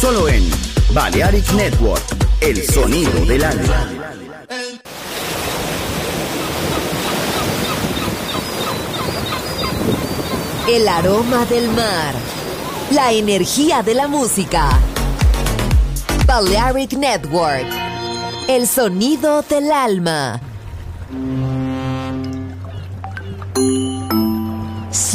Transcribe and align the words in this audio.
Solo 0.00 0.28
en 0.28 0.48
Balearic 0.92 1.52
Network, 1.52 2.02
el 2.40 2.62
sonido 2.62 3.24
del 3.24 3.44
alma. 3.44 3.88
El 10.68 10.88
aroma 10.88 11.46
del 11.46 11.68
mar. 11.70 12.14
La 12.90 13.12
energía 13.12 13.82
de 13.82 13.94
la 13.94 14.06
música. 14.06 14.78
Balearic 16.26 16.92
Network. 16.92 17.66
El 18.48 18.66
sonido 18.66 19.42
del 19.42 19.72
alma. 19.72 20.40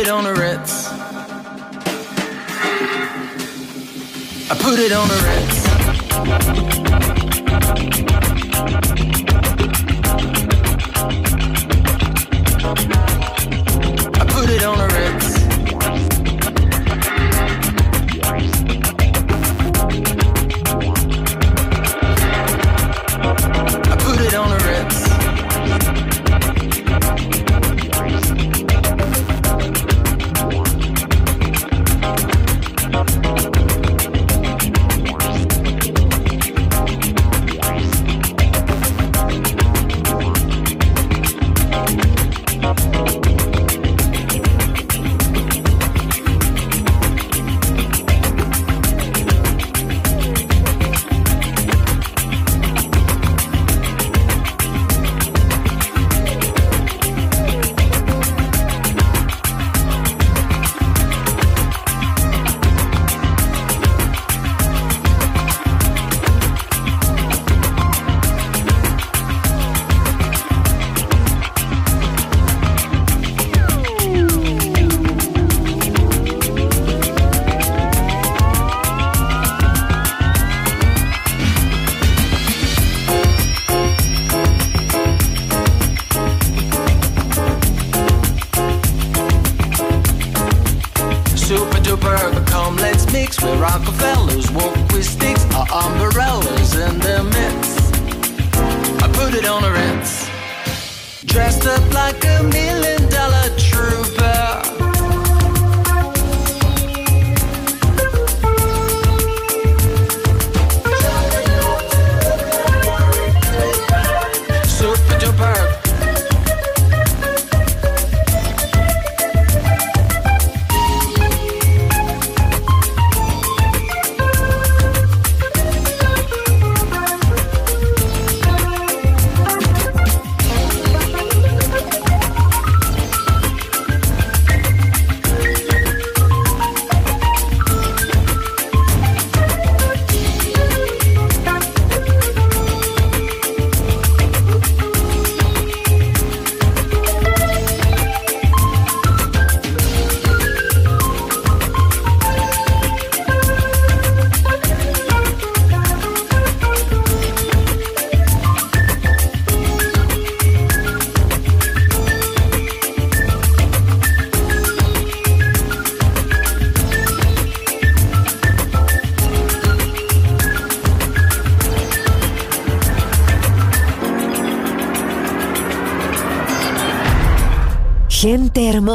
it 0.00 0.08
on 0.08 0.24
a 0.24 0.32
Ritz. 0.32 0.88
I 4.50 4.56
put 4.58 4.78
it 4.78 4.92
on 4.92 5.10
a 5.10 5.18
Ritz. 5.26 5.60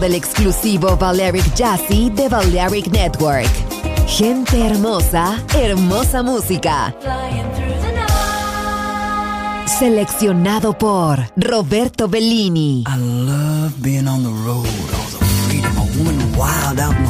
Del 0.00 0.14
exclusivo 0.14 0.96
Valeric 0.96 1.54
Jazzy 1.54 2.10
de 2.10 2.28
Valeric 2.28 2.86
Network. 2.88 3.50
Gente 4.08 4.64
hermosa, 4.66 5.36
hermosa 5.54 6.22
música. 6.22 6.94
Seleccionado 9.66 10.76
por 10.76 11.18
Roberto 11.36 12.08
Bellini. 12.08 12.84
I 12.86 12.96
love 12.98 13.74
being 13.82 14.08
on 14.08 14.22
the 14.22 14.30
road, 14.30 14.66
all 14.66 15.18
the 15.18 15.24
freedom, 15.46 15.76
a 15.76 15.84
woman 15.98 16.36
wild 16.36 16.80
out 16.80 17.09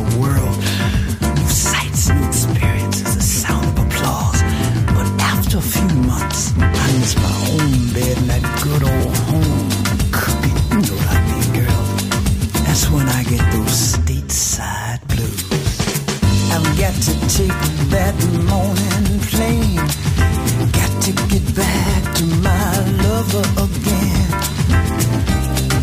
lover 23.21 23.47
again. 23.65 24.31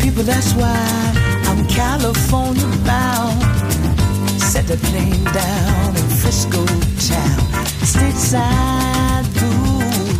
People, 0.00 0.24
that's 0.24 0.52
why 0.54 1.12
I'm 1.48 1.66
California 1.68 2.66
bound. 2.84 3.42
Set 4.40 4.66
the 4.66 4.76
plane 4.88 5.24
down 5.24 5.96
in 5.96 6.08
Frisco 6.20 6.64
town. 7.12 7.40
Stateside 7.92 9.26
blues. 9.38 10.18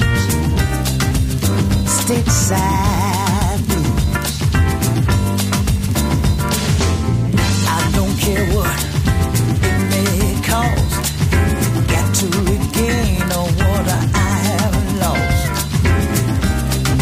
Stateside 2.01 3.18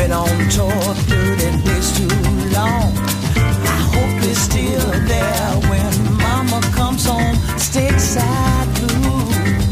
Been 0.07 0.15
on 0.15 0.49
tour 0.51 0.71
30 0.71 1.65
days 1.65 1.89
too 1.99 2.07
long. 2.55 2.95
I 3.75 3.79
hope 3.91 4.23
it's 4.23 4.39
still 4.39 4.89
there 5.05 5.51
when 5.69 5.93
mama 6.17 6.61
comes 6.71 7.05
home. 7.05 7.35
Stateside 7.59 8.71
blues. 8.77 9.67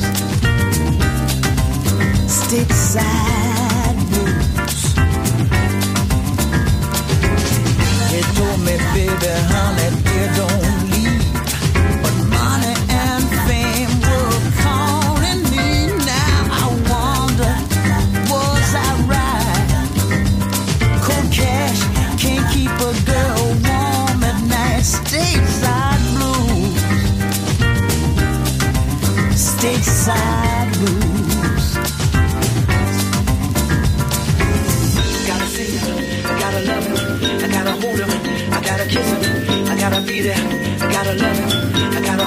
Stateside 2.43 3.99
blues. 4.11 4.95
They 8.11 8.23
told 8.35 8.59
me, 8.67 8.75
baby, 8.93 9.33
honey, 9.55 9.84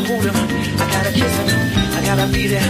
hold 0.08 0.24
him, 0.24 0.36
I 0.80 0.86
gotta 0.90 1.12
kiss 1.12 1.36
him, 1.36 1.50
I 1.92 2.02
gotta 2.02 2.32
be 2.32 2.48
there 2.48 2.64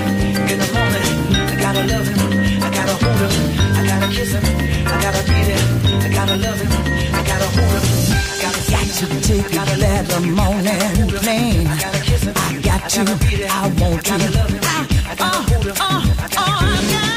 in 0.52 0.58
the 0.58 0.70
morning, 0.74 1.06
I 1.38 1.56
gotta 1.62 1.84
love 1.86 2.08
him, 2.08 2.64
I 2.66 2.70
gotta 2.74 2.96
hold 2.98 3.22
him, 3.22 3.34
I 3.78 3.82
gotta 3.86 4.08
kiss 4.12 4.32
him, 4.34 4.44
I 4.88 4.96
gotta 5.06 5.22
be 5.30 5.38
there, 5.50 5.66
I 6.02 6.10
gotta 6.18 6.36
love 6.36 6.60
him, 6.60 6.72
I 7.14 7.22
gotta 7.30 7.48
hold 7.56 7.74
him, 7.78 7.86
I 8.10 8.38
gotta 8.42 8.62
got 8.72 8.88
to 9.00 9.06
take 9.22 9.54
gotta 9.54 9.78
the 10.08 10.20
morning 10.22 11.08
plane. 11.22 11.68
I 11.68 11.80
gotta 11.80 12.02
kiss 12.04 12.24
him, 12.24 12.34
I 12.36 12.60
got 12.60 12.90
to, 12.90 13.02
I 13.02 13.68
want 13.82 14.06
to, 14.06 14.14
I 14.14 14.30
love 14.38 14.50
him, 14.50 14.62
I 15.06 15.16
gotta 15.16 15.38
hold 15.50 15.66
him, 15.66 15.76
I 15.78 16.28
gotta 16.34 16.88
there. 16.90 17.17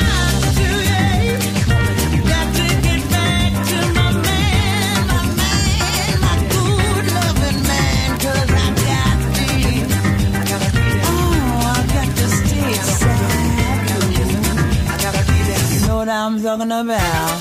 I'm 16.41 16.59
talking 16.59 16.73
about? 16.73 17.39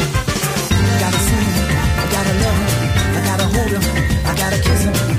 Gotta 0.99 1.19
see 1.19 1.35
him, 1.35 1.69
I 1.95 2.05
gotta 2.11 2.33
love 2.43 2.59
him, 2.59 2.75
I 3.15 3.21
gotta 3.23 3.45
hold 3.45 3.71
him, 3.71 3.83
I 4.25 4.35
gotta 4.35 4.61
kiss 4.61 4.83
him, 4.83 5.18